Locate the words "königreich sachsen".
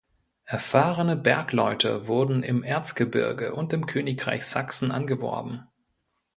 3.85-4.89